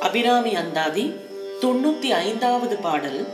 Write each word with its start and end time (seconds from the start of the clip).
அபிராமி 0.00 0.54
அந்தாதி 0.54 1.04
தொண்ணூத்தி 1.62 2.08
ஐந்தாவது 2.08 2.76
பாடல். 2.76 3.26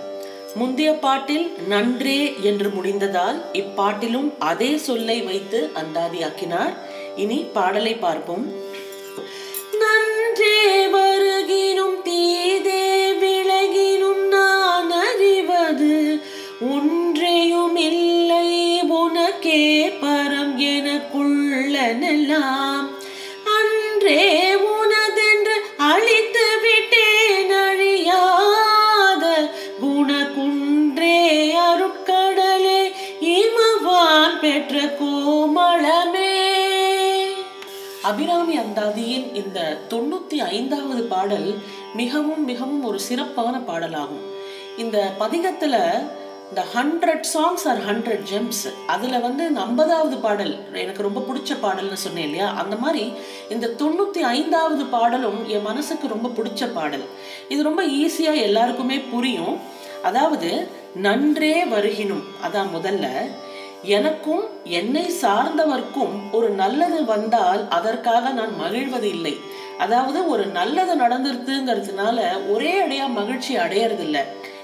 முந்தைய 0.55 0.93
பாட்டில் 0.93 1.53
நன்றே 1.69 2.43
என்று 2.43 2.69
முடிந்ததால் 2.69 3.39
இப்பாட்டிலும் 3.53 4.29
அதே 4.39 4.77
சொல்லை 4.77 5.23
வைத்து 5.23 5.71
அந்தாதி 5.75 6.23
ஆக்கினார். 6.23 6.75
இனி 7.17 7.39
பாடலை 7.57 7.95
பார்ப்போம். 7.95 8.47
அபிராமி 38.09 38.55
அந்தாதியின் 38.59 39.27
இந்த 39.41 39.61
தொண்ணூத்தி 39.91 40.37
ஐந்தாவது 40.55 41.03
பாடல் 41.13 41.49
மிகவும் 41.95 42.45
மிகவும் 42.45 42.85
ஒரு 42.85 42.99
சிறப்பான 43.01 43.55
பாடலாகும். 43.69 44.25
இந்த 44.77 44.97
பதிகத்துல 45.21 45.75
இந்த 46.49 46.63
hundred 46.75 47.25
songs 47.35 47.65
or 47.71 47.81
hundred 47.89 48.25
gems 48.33 48.65
அதில் 48.87 49.17
வந்து 49.21 49.43
இந்த 49.49 49.61
ஐம்பதாவது 49.61 50.17
பாடல் 50.17 50.53
எனக்கு 50.83 51.07
ரொம்ப 51.07 51.21
பிடிச்ச 51.29 51.53
பாடல்னு 51.63 51.99
சொன்னேன் 52.05 52.25
இல்லையா? 52.25 52.49
அந்த 52.63 52.77
மாதிரி 52.77 53.13
இந்த 53.49 53.71
தொண்ணூற்றி 53.79 54.23
ஐந்தாவது 54.37 54.85
பாடலும் 54.85 55.41
என் 55.49 55.67
மனசுக்கு 55.71 56.09
ரொம்ப 56.09 56.29
பிடிச்ச 56.37 56.69
பாடல். 56.75 57.07
இது 57.49 57.63
ரொம்ப 57.63 57.85
ஈஸியாக 58.03 58.45
எல்லாருக்குமே 58.49 58.99
புரியும். 59.15 59.57
அதாவது 60.03 60.51
நன்றே 61.07 61.65
வருகினும் 61.65 62.25
அதான் 62.47 62.73
முதல்ல. 62.77 63.07
எனக்கும் 63.87 64.45
என்னை 64.65 65.11
சார்ந்தவர்க்கும் 65.23 66.15
ஒரு 66.33 66.49
நல்லது 66.51 67.05
வந்தால் 67.05 67.69
அதற்காக 67.69 68.31
நான் 68.31 68.55
மகிழ்வது 68.61 69.09
இல்லை 69.09 69.35
அதாவது 69.79 70.29
ஒரு 70.29 70.47
நல்லது 70.47 70.95
நடந்துருதுங்கிறதுனால 70.97 72.19
ஒரே 72.53 72.73
அடையா 72.83 73.07
மகிழ்ச்சி 73.11 73.57
அடையறதில்ல. 73.57 74.19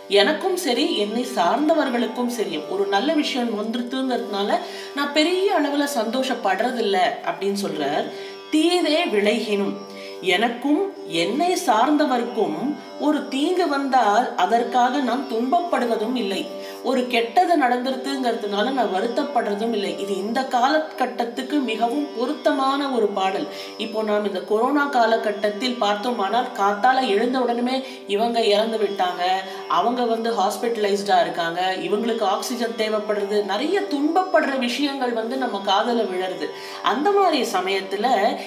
எனக்கும் 0.09 0.56
சரி 0.56 0.98
என்னை 0.98 1.27
சார்ந்தவர்களுக்கும் 1.37 2.27
சரி 2.27 2.56
ஒரு 2.70 2.87
நல்ல 2.87 3.12
விஷயம் 3.12 3.55
வந்துருதுங்கிறதுனால 3.61 4.59
நான் 4.95 5.12
பெரிய 5.12 5.59
அளவுல 5.59 5.86
சந்தோஷப்படுறதில்ல 5.98 6.98
அப்படின்னு 7.27 7.62
சொல்றார். 7.64 8.07
தீதே 8.51 8.98
விளைகினும். 9.12 9.75
எனக்கும் 10.20 10.83
என்னை 11.07 11.59
சார்ந்தவர்க்கும் 11.67 12.59
ஒரு 13.01 13.29
தீங்கு 13.29 13.69
வந்தால் 13.69 14.27
அதற்காக 14.36 15.01
நான் 15.01 15.27
துன்பப்படுவதும் 15.31 16.17
இல்லை. 16.17 16.47
ஒரு 16.84 17.06
கெட்டது 17.06 17.55
நடந்துருதுங்கிறதுனால 17.58 18.70
நான் 18.70 18.94
வருத்தப்படுறதும் 18.94 19.72
இல்லை. 19.72 20.00
இது 20.00 20.16
இந்த 20.16 20.41
காலகட்டத்துக்கு 20.41 21.62
மிகவும் 21.62 22.08
பொருத்தமான 22.19 22.89
ஒரு 22.89 23.06
பாடல். 23.06 23.47
இப்போ 23.78 24.02
நாம் 24.02 24.27
இந்த 24.27 24.41
கொரோனா 24.41 24.84
காலகட்டத்தில் 24.84 25.78
பார்த்தோமானால் 25.78 26.48
காத்தால 26.58 27.06
எழுந்த 27.08 27.41
உடனே 27.41 27.84
இவங்க 28.06 28.41
இறந்து 28.44 28.78
விட்டாங்க. 28.78 29.22
அவங்க 29.69 30.02
வந்து 30.05 30.30
ஹாஸ்பிட்டலைஸ்டா 30.30 31.20
இருக்காங்க. 31.20 31.77
இவங்களுக்கு 31.77 32.22
ஆக்சிஜன் 32.22 32.78
தேவைப்படுறது. 32.78 33.44
நிறைய 33.44 33.80
துன்பப்படுற 33.80 34.58
விஷயங்கள் 34.58 35.12
வந்து 35.12 35.36
நம்ம 35.36 35.61
காதல 35.64 36.02
விழருது 36.02 36.48
அந்த 36.83 37.11
மாதிரி 37.11 37.46
சமயத்துல 37.52 38.06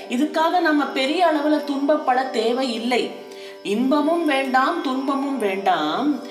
இதுக்காக 0.09 0.59
நம்ம 0.59 0.83
பெரிய 0.83 1.27
அளவுல 1.27 1.64
துன்பப்பட 1.72 2.30
தேவையில்லை. 2.30 3.23
இன்பமும் 3.64 4.25
வேண்டாம் 4.25 4.81
துன்பமும் 4.81 5.38
வேண்டாம். 5.38 6.22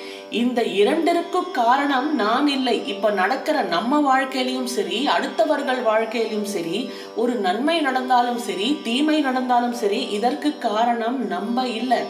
இந்த 0.43 0.61
இரண்டிற்கும் 0.63 1.51
காரணம் 1.51 2.15
நான் 2.15 2.47
இல்லை. 2.47 2.87
இப்ப 2.87 3.11
நடக்கிற 3.11 3.63
நம்ம 3.63 4.01
வாழ்க்கையிலும் 4.01 4.71
சரி 4.77 4.99
அடுத்தவர்கள் 5.17 5.83
வாழ்க்கையிலும் 5.83 6.49
சரி 6.55 6.79
ஒரு 7.17 7.35
நன்மை 7.47 7.81
நடந்தாலும் 7.81 8.39
சரி 8.39 8.69
தீமை 8.83 9.21
நடந்தாலும் 9.21 9.77
சரி 9.83 10.01
இதற்கு 10.19 10.59
காரணம் 10.59 11.19
நம்ம 11.27 11.67
இல்லை. 11.69 12.03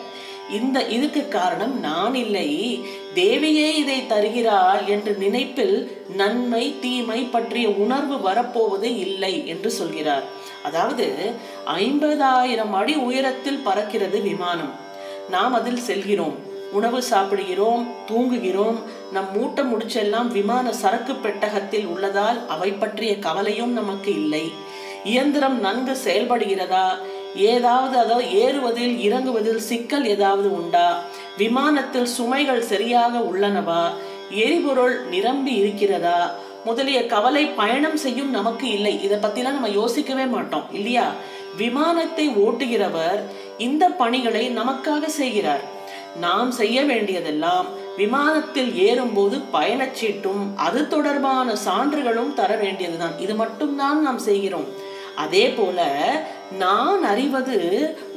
இந்த 0.51 0.79
இதுக்கு 0.87 1.29
காரணம் 1.29 1.81
நான் 1.81 2.15
இல்லை. 2.15 2.49
தேவியே 3.15 3.69
இதை 3.83 4.07
தருகிறாள் 4.07 4.83
என்று 4.87 5.13
நினைப்பில் 5.19 5.77
நன்மை 6.17 6.65
தீமை 6.81 7.21
பற்றிய 7.35 7.69
உணர்வு 7.85 8.21
வரப்போவது 8.21 8.89
இல்லை 8.97 9.35
என்று 9.47 9.71
சொல்கிறார். 9.71 10.27
அதாவது 10.63 11.07
ஐம்பதாயிரம் 11.77 12.75
அடி 12.81 12.95
உயரத்தில் 12.95 13.63
பறக்கிறது 13.67 14.19
விமானம். 14.23 14.75
நாம் 15.31 15.55
அதில் 15.55 15.87
செல்கிறோம். 15.91 16.53
உணவு 16.75 17.03
சாப்பிடுகிறோம் 17.03 17.83
தூங்குகிறோம் 18.09 18.79
நம் 19.13 19.31
மூட்டை 19.35 19.63
முடிச்செல்லாம் 19.65 20.29
விமான 20.29 20.73
சரக்கு 20.73 21.15
பெட்டகத்தில் 21.15 21.87
உள்ளதால் 21.87 22.39
அவை 22.49 22.71
பற்றிய 22.73 23.19
கவலையும் 23.19 23.73
நமக்கு 23.73 24.11
இல்லை. 24.15 24.45
இயந்திரம் 25.05 25.61
நன்கு 25.61 25.95
செயல்படுகிறதா? 26.05 26.87
ஏதாவது 27.35 27.97
அதோ 27.99 28.17
ஏறுவதில் 28.43 28.97
இறங்குவதில் 29.07 29.63
சிக்கல் 29.71 30.07
ஏதாவது 30.07 30.49
உண்டா? 30.57 30.89
விமானத்தில் 31.39 32.09
சுமைகள் 32.19 32.69
சரியாக 32.73 33.19
உள்ளனவா? 33.19 33.83
எரிபொருள் 34.45 34.97
நிரம்பி 35.11 35.55
இருக்கிறதா? 35.55 36.19
முதலிய 36.65 37.07
கவலை 37.07 37.45
பயணம் 37.47 37.97
செய்யும் 37.97 38.31
நமக்கு 38.31 38.67
இல்லை. 38.71 38.95
இதை 39.03 39.19
பத்திலாம் 39.19 39.57
நம்ம 39.59 39.69
யோசிக்கவே 39.69 40.25
மாட்டோம் 40.25 40.69
இல்லையா? 40.73 41.07
விமானத்தை 41.57 42.27
ஓட்டுகிறவர் 42.45 43.21
இந்த 43.59 43.85
பணிகளை 43.89 44.45
நமக்காக 44.51 45.07
செய்கிறார். 45.21 45.65
நாம் 46.21 46.51
செய்ய 46.51 46.85
வேண்டியதெல்லாம் 46.85 47.67
விமானத்தில் 47.97 48.75
ஏறும்போது 48.75 49.37
பயணச்சீட்டும் 49.53 50.45
அது 50.57 50.89
தொடர்பான 50.89 51.55
சான்றுகளும் 51.67 52.35
தர 52.35 52.57
வேண்டியதுதான். 52.57 53.19
இது 53.19 53.35
மட்டும்தான் 53.35 54.01
நாம் 54.03 54.19
செய்கிறோம். 54.19 54.69
அதே 55.17 55.49
போல 55.49 55.89
நான் 56.59 57.03
அறிவது 57.05 57.59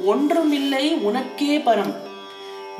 ஒன்றுமில்லை 0.04 0.94
உனக்கே 0.94 1.58
பரம். 1.58 1.92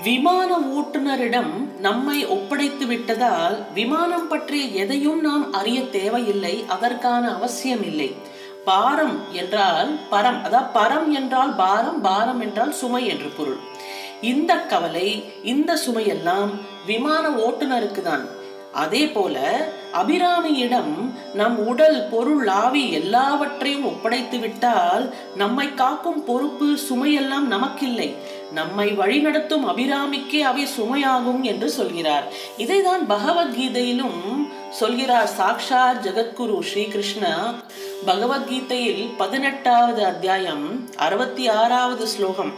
விமான 0.04 0.58
ஓட்டுநரிடம் 0.58 1.52
நம்மை 1.80 2.26
ஒப்படைத்து 2.26 2.86
விட்டதால் 2.86 3.56
விமானம் 3.74 4.28
பற்றிய 4.28 4.64
எதையும் 4.64 5.20
நாம் 5.20 5.52
அறிய 5.52 5.82
தேவையில்லை 5.82 6.64
அதற்கான 6.68 7.34
அவசியம் 7.34 7.82
இல்லை 7.82 8.14
பாரம் 8.64 9.32
என்றால் 9.32 9.98
பரம் 10.10 10.42
அதாவது 10.42 10.78
பரம் 10.78 11.08
என்றால் 11.08 11.54
பாரம் 11.54 12.00
பாரம் 12.00 12.40
என்றால் 12.40 12.72
சுமை 12.72 13.06
என்று 13.06 13.28
பொருள். 13.28 13.67
இந்த 14.22 14.54
கவலை 14.54 15.24
இந்த 15.42 15.78
சுமையெல்லாம் 15.86 16.50
விமான 16.86 17.28
ஓட்டுநருக்கு 17.28 18.02
தான் 18.02 18.36
அதே 18.72 19.06
போல 19.06 19.66
அபிராமியிடம் 19.92 21.10
நம் 21.34 21.66
உடல் 21.66 22.08
பொருள் 22.10 22.46
ஆவி 22.46 22.92
எல்லாவற்றையும் 22.92 23.84
ஒப்படைத்து 23.84 24.38
விட்டால் 24.38 25.14
நம்மை 25.36 25.74
காக்கும் 25.74 26.24
பொறுப்பு 26.24 26.78
சுமையெல்லாம் 26.90 27.46
நமக்கில்லை. 27.50 28.14
நம்மை 28.52 28.92
வழிநடத்தும் 28.92 29.64
அபிராமிக்கே 29.64 30.40
அவை 30.40 30.66
சுமையாகும் 30.78 31.40
என்று 31.40 31.70
சொல்கிறார். 31.70 32.32
இதைதான் 32.58 33.04
பகவத்கீதையிலும் 33.08 34.46
சொல்கிறார் 34.70 35.28
சாக்ஷாத் 35.38 36.02
ஜெகத்குரு 36.02 36.60
ஸ்ரீகிருஷ்ணா. 36.60 37.54
பகவத்கீதையில் 38.06 39.08
பதினெட்டாவது 39.16 40.04
அத்தியாயம் 40.04 40.88
அறுபத்தி 40.96 41.48
ஆறாவது 41.48 42.06
ஸ்லோகம். 42.06 42.52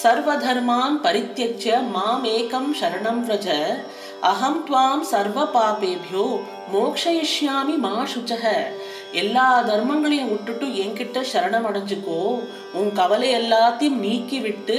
சர்வதர்மான் 0.00 0.94
பரித்தியஜ 1.02 1.64
மாமேகம் 1.94 2.68
சரணம் 2.80 3.18
விரஜ. 3.24 3.48
அகம் 4.20 4.60
துவாம் 4.68 5.02
சர்வ 5.10 5.44
பாபேபியோ 5.56 6.24
மோக்ஷயிஷ்யாமி 6.74 7.76
மா 7.84 8.06
சுச்சக 8.12 8.44
எல்லா 9.12 9.46
தர்மங்களையும் 9.62 10.30
விட்டுட்டு 10.30 10.66
என்கிட்ட 10.84 11.24
சரணம் 11.32 11.66
அடைஞ்சுக்கோ. 11.68 12.20
உன் 12.80 12.90
கவலை 12.98 13.28
எல்லாத்தையும் 13.40 13.98
நீக்கிவிட்டு 14.04 14.78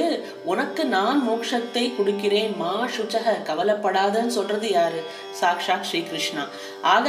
உனக்கு 0.52 0.84
நான் 0.96 1.20
மோட்சத்தை 1.28 1.84
கொடுக்கிறேன். 1.98 2.54
மா 2.62 2.74
சுச்சக 2.96 3.36
கவலைப்படாதன்னு 3.50 4.36
சொல்றது 4.38 4.70
யாரு? 4.78 5.02
சாக்ஷாத் 5.42 5.88
ஸ்ரீகிருஷ்ணா. 5.90 6.44
ஆக 6.96 7.08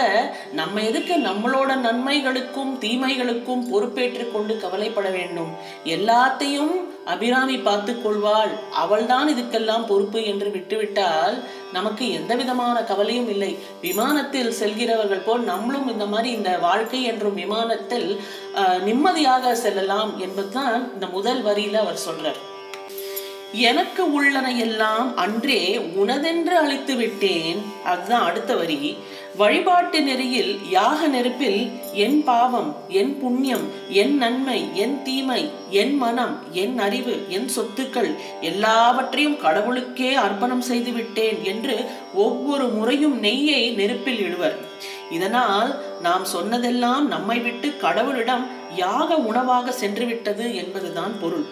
நம்ம 0.61 0.83
எதுக்கு 0.91 1.15
நம்மளோட 1.29 1.71
நன்மைகளுக்கும் 1.87 2.73
தீமைகளுக்கும் 2.85 3.65
பொறுப்பேற்று 3.73 4.27
கொண்டு 4.35 4.57
கவலைப்பட 4.65 5.09
வேண்டும்? 5.19 5.53
எல்லாத்தையும் 5.97 6.75
அபிராமி 7.13 7.57
பார்த்து 7.67 7.93
கொள்வாள். 8.03 8.53
அவள்தான் 8.83 9.31
இதுக்கெல்லாம் 9.33 9.89
பொறுப்பு 9.89 10.21
என்று 10.33 10.49
விட்டுவிட்டால் 10.55 11.37
நமக்கு 11.77 12.05
எந்த 12.19 12.33
விதமான 12.41 12.77
கவலையும் 12.91 13.29
இல்லை. 13.35 13.51
விமானத்தில் 13.87 14.57
செல்கிறவர்கள் 14.61 15.27
போல் 15.27 15.43
நம்மளும் 15.51 15.89
இந்த 15.95 16.07
மாதிரி 16.13 16.29
இந்த 16.39 16.51
வாழ்க்கை 16.67 17.01
என்றும் 17.11 17.41
விமானத்தில் 17.43 18.09
நிம்மதியாக 18.89 19.55
செல்லலாம் 19.65 20.13
என்பதுதான் 20.25 20.74
இந்த 20.93 21.07
முதல் 21.07 21.43
வரியில 21.45 21.83
அவர் 21.85 22.05
சொல்றார் 22.09 22.41
எனக்கு 23.53 24.13
உள்ளன 24.13 24.47
எல்லாம் 24.53 25.17
அன்றே 25.17 25.79
உனதென்று 25.79 26.55
அழித்து 26.57 26.95
விட்டேன். 26.97 27.59
அதுதான் 27.85 28.25
அடுத்த 28.25 28.53
வரி. 28.55 28.97
வழிபாட்டு 29.37 30.01
நெறியில் 30.01 30.51
யாக 30.71 31.07
நெருப்பில் 31.07 31.61
என் 31.93 32.25
பாவம் 32.25 32.77
என் 32.89 33.19
புண்ணியம் 33.21 33.65
என் 33.89 34.17
நன்மை 34.17 34.59
என் 34.75 35.03
தீமை 35.03 35.51
என் 35.71 35.95
மனம் 35.97 36.35
என் 36.51 36.79
அறிவு 36.79 37.15
என் 37.29 37.49
சொத்துக்கள் 37.57 38.11
எல்லாவற்றையும் 38.41 39.41
கடவுளுக்கே 39.41 40.15
அர்ப்பணம் 40.15 40.61
செய்து 40.61 40.93
விட்டேன் 40.93 41.45
என்று 41.45 41.77
ஒவ்வொரு 42.15 42.69
முறையும் 42.69 43.17
நெய்யை 43.23 43.75
நெருப்பில் 43.75 44.23
இடுவர். 44.27 44.57
இதனால் 45.11 45.81
நாம் 46.03 46.25
சொன்னதெல்லாம் 46.25 47.09
நம்மை 47.09 47.39
விட்டு 47.39 47.69
கடவுளிடம் 47.83 48.47
யாக 48.77 49.17
உணவாக 49.17 49.73
சென்று 49.73 50.07
விட்டது 50.07 50.55
என்பதுதான் 50.55 51.21
பொருள். 51.21 51.47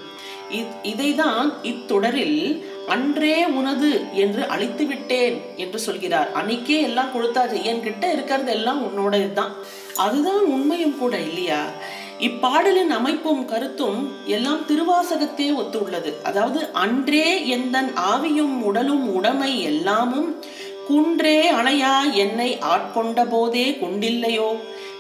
இதைதான் 0.83 1.53
இத்தொடரில் 1.63 2.65
அன்றே 2.89 3.45
உனது 3.45 4.07
என்று 4.13 4.49
அழித்து 4.49 4.87
விட்டேன் 4.87 5.41
என்று 5.57 5.79
சொல்கிறார். 5.79 6.29
அன்னைக்கே 6.35 6.81
எல்லாம் 6.81 7.15
கொடுத்தாரு. 7.17 7.63
என்கிட்ட 7.65 8.13
இருக்கிறது 8.13 8.53
எல்லாம் 8.53 8.83
உன்னோட 8.89 9.33
தான் 9.33 9.53
அதுதான் 9.97 10.45
உண்மையும் 10.45 10.99
கூட 10.99 11.19
இல்லையா? 11.19 11.71
இப்பாடலின் 12.19 12.91
அமைப்பும் 12.91 13.45
கருத்தும் 13.45 14.13
எல்லாம் 14.27 14.65
திருவாசகத்தே 14.69 15.55
ஒத்து 15.55 15.83
உள்ளது 15.83 16.21
அதாவது 16.23 16.73
அன்றே 16.73 17.47
எந்தன் 17.47 17.91
ஆவியும் 17.97 18.61
உடலும் 18.63 19.15
உடமை 19.15 19.63
எல்லாமும் 19.63 20.41
குன்றே 20.87 21.53
அணையா 21.53 22.13
என்னை 22.13 22.59
ஆட்கொண்ட 22.61 23.29
போதே 23.29 23.79
கொண்டில்லையோ? 23.81 24.57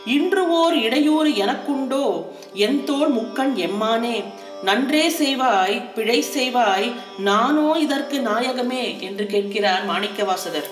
இன்று 0.06 0.50
ஓர் 0.50 0.76
இடையூறு 0.76 1.30
எனக்குண்டோ? 1.30 2.24
என் 2.52 2.84
தோல் 2.84 3.14
முக்கண் 3.14 3.54
எம்மானே? 3.54 4.24
நன்றே 4.62 5.08
செய்வாய் 5.08 5.92
பிழை 5.94 6.24
செய்வாய் 6.34 6.92
நானோ 7.18 7.74
இதற்கு 7.78 8.18
நாயகமே 8.18 9.00
என்று 9.00 9.26
கேட்கிறார் 9.26 9.82
மாணிக்கவாசகர். 9.88 10.70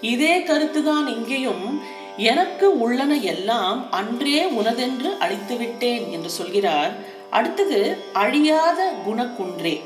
இதே 0.00 0.38
கருத்துதான் 0.38 1.06
இங்கேயும். 1.06 1.82
எனக்கு 2.16 2.80
உள்ளன 2.80 3.14
எல்லாம் 3.14 3.90
அன்றே 3.90 4.44
உனதென்று 4.44 5.16
அழித்து 5.18 5.56
விட்டேன் 5.56 6.10
என்று 6.10 6.30
சொல்கிறார். 6.30 6.92
அடுத்தது 7.30 7.96
அழியாத 8.12 8.92
குணக்குன்றே. 9.08 9.80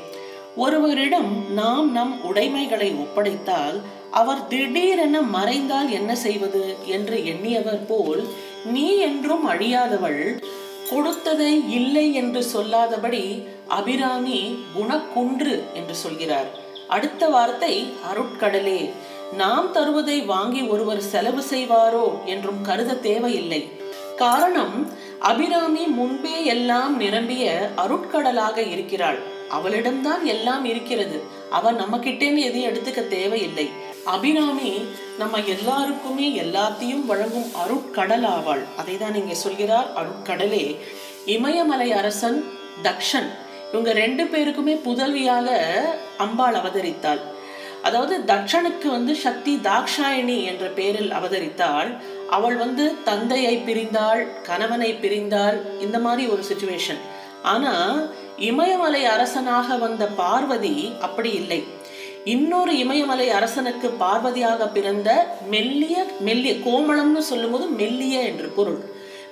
ஒருவரிடம் 0.55 1.53
நாம் 1.53 1.91
நம் 1.91 2.23
உடைமைகளை 2.23 2.93
ஒப்படைத்தால் 2.93 3.81
அவர் 4.09 4.47
திடீரென 4.47 5.21
மறைந்தால் 5.21 5.89
என்ன 5.89 6.15
செய்வது 6.15 6.75
என்று 6.85 7.17
எண்ணியவர் 7.25 7.85
போல் 7.87 8.27
நீ 8.65 8.97
என்றும் 8.97 9.47
அழியாதவள் 9.47 10.41
கொடுத்ததை 10.89 11.69
இல்லை 11.69 12.13
என்று 12.13 12.43
சொல்லாதபடி 12.43 13.45
அபிராமி 13.67 14.57
குணக்குன்று 14.75 15.63
என்று 15.73 15.95
சொல்கிறார். 15.95 16.49
அடுத்த 16.87 17.29
வார்த்தை 17.29 17.93
அருட்கடலே 18.11 18.89
நாம் 19.37 19.73
தருவதை 19.73 20.25
வாங்கி 20.25 20.61
ஒருவர் 20.61 20.99
செலவு 20.99 21.43
செய்வாரோ 21.49 22.25
என்றும் 22.25 22.61
கருத 22.61 22.93
தேவையில்லை. 22.93 23.69
காரணம் 24.15 24.91
அபிராமி 25.19 25.85
முன்பே 25.87 26.45
எல்லாம் 26.45 26.97
நிரம்பிய 26.97 27.71
அருட்கடலாக 27.77 28.57
இருக்கிறாள். 28.71 29.21
அவளிடம்தான் 29.55 30.23
எல்லாம் 30.33 30.65
இருக்கிறது. 30.71 31.17
அவ 31.57 31.71
நம்ம 31.71 31.97
கிட்டேன்னு 31.97 32.41
எதையும் 32.47 32.69
எடுத்துக்க 32.71 33.01
தேவையில்லை. 33.07 33.67
அபிராமி 34.13 34.71
நம்ம 35.21 35.39
எல்லாருக்குமே 35.55 36.27
எல்லாத்தையும் 36.43 37.03
வழங்கும் 37.11 37.49
அருட்கடல் 37.63 38.25
ஆவாள் 38.35 38.63
அதை 38.77 38.95
தான் 38.97 39.17
இங்கே 39.21 39.33
சொல்கிறார் 39.33 39.89
அருட்கடலே. 40.01 40.63
இமயமலை 41.35 41.89
அரசன் 41.91 42.39
தக்ஷன். 42.87 43.29
இவங்க 43.71 43.91
ரெண்டு 43.93 44.23
பேருக்குமே 44.31 44.75
புதல்வியாக 44.87 45.49
அம்பாள் 46.17 46.57
அவதரித்தாள். 46.61 47.21
அதாவது 47.87 48.15
தக்ஷனுக்கு 48.31 48.87
வந்து 48.87 49.13
சக்தி 49.25 49.53
தாக்ஷாயணி 49.67 50.39
என்ற 50.49 50.65
பெயரில் 50.79 51.13
அவதரித்தாள். 51.19 51.91
அவள் 52.29 52.57
வந்து 52.63 52.83
தந்தையை 53.03 53.55
பிரிந்தாள் 53.67 54.21
கணவனை 54.49 54.91
பிரிந்தாள். 55.03 55.57
இந்த 55.79 55.99
மாதிரி 55.99 56.25
ஒரு 56.33 56.43
சுச்சுவேஷன் 56.49 57.01
ஆனா 57.53 57.73
இமயமலை 58.49 59.03
அரசனாக 59.05 59.77
வந்த 59.77 60.03
பார்வதி 60.21 60.75
அப்படி 61.01 61.31
இல்லை. 61.31 61.63
இன்னொரு 62.33 62.77
இமயமலை 62.77 63.29
அரசனுக்கு 63.29 63.87
பார்வதியாக 63.99 64.67
பிறந்த 64.73 65.09
மெல்லிய 65.49 65.95
மெல்லிய 66.19 66.53
கோமளம்னு 66.65 67.21
சொல்லும்போது 67.29 67.67
மெல்லிய 67.67 68.19
என்று 68.19 68.47
பொருள். 68.47 68.81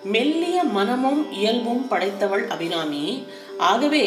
மெல்லிய 0.03 0.57
மனமும் 0.63 1.21
இயல்பும் 1.31 1.83
படைத்தவள் 1.89 2.45
அபிராமி. 2.47 3.06
ஆகவே 3.57 4.06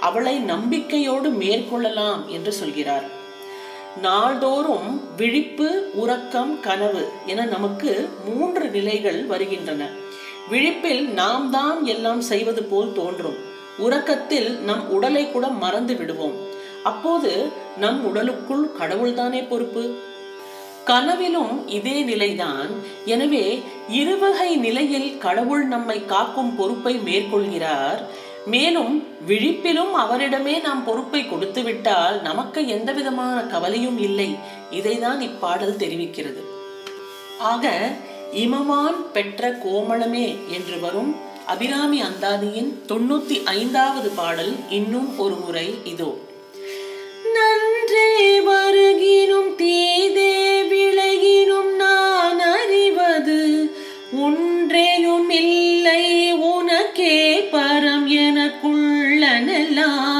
அவளை 0.00 0.34
நம்பிக்கையோடு 0.38 1.28
மேற்கொள்ளலாம் 1.42 2.22
என்று 2.26 2.52
சொல்கிறார். 2.52 3.06
நாள்தோறும் 4.02 4.90
விழிப்பு 5.16 5.68
உறக்கம் 5.94 6.52
கனவு 6.60 7.04
என 7.26 7.44
நமக்கு 7.44 7.92
மூன்று 8.26 8.66
நிலைகள் 8.70 9.20
வருகின்றன. 9.26 9.84
விழிப்பில் 10.50 11.04
நாம் 11.20 11.46
தான் 11.50 11.80
எல்லாம் 11.84 12.20
செய்வது 12.20 12.62
போல் 12.62 12.92
தோன்றும். 12.92 13.38
உறக்கத்தில் 13.78 14.58
நம் 14.58 14.90
உடலை 14.90 15.30
கூட 15.30 15.46
மறந்து 15.48 15.96
விடுவோம். 15.96 16.36
அப்போது 16.82 17.52
நம் 17.76 18.04
உடலுக்குள் 18.04 18.70
கடவுள்தானே 18.80 19.48
பொறுப்பு? 19.48 19.94
கனவிலும் 20.84 21.68
இதே 21.68 22.02
நிலைதான். 22.02 22.70
எனவே 23.04 23.62
இருவகை 23.88 24.56
நிலையில் 24.56 25.18
கடவுள் 25.18 25.64
நம்மை 25.66 26.04
காக்கும் 26.04 26.56
பொறுப்பை 26.56 26.94
மேற்கொள்கிறார். 26.96 28.00
மேலும் 28.46 29.06
விழிப்பிலும் 29.28 29.94
அவரிடமே 29.94 30.60
நாம் 30.60 30.84
பொறுப்பை 30.84 31.28
கொடுத்து 31.28 31.62
விட்டால் 31.62 32.22
நமக்கு 32.22 32.68
எந்தவிதமான 32.68 33.40
கவலையும் 33.40 33.98
இல்லை. 33.98 34.36
இதைதான் 34.72 35.20
இப்பாடல் 35.20 35.76
தெரிவிக்கிறது. 35.76 36.42
ஆக 37.38 37.92
இமவான் 38.34 38.98
பெற்ற 39.12 39.50
கோமளமே 39.50 40.36
என்று 40.48 40.80
வரும் 40.80 41.16
அபிராமி 41.52 42.02
அந்தாதியின் 42.02 42.82
தொண்ணூத்தி 42.88 43.44
ஐந்தாவது 43.44 44.08
பாடல் 44.08 44.56
இன்னும் 44.70 45.18
ஒரு 45.18 45.34
முறை 45.34 45.74
இதோ. 45.84 46.18
நன்றே 47.34 48.40
வருகினும் 48.40 49.58
தீதே 49.58 50.72
விலகினும் 50.72 51.76
நான் 51.76 52.38
அறிவது 52.38 53.70
ஒன்றேயும் 54.26 55.30
இல்லை 55.30 56.32
உனக்கே 56.32 57.48
பரம் 57.52 58.26
எனக்குள்ளனெல்லாம். 58.26 60.17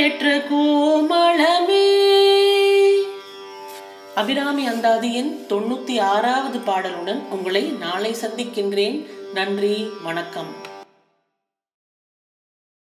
பெற்ற 0.00 0.36
கோமளமே. 0.36 1.88
அபிராமி 4.14 4.68
அந்தாதியின் 4.68 5.46
தொண்ணூத்தி 5.48 6.00
ஆறாவது 6.00 6.58
பாடலுடன் 6.58 7.22
உங்களை 7.30 7.62
நாளை 7.62 8.14
சந்திக்கின்றேன். 8.14 9.06
நன்றி 9.34 9.88
வணக்கம். 10.02 10.69